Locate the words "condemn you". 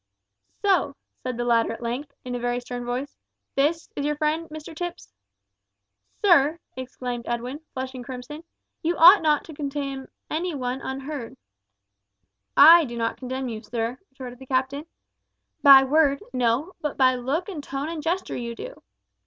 13.17-13.61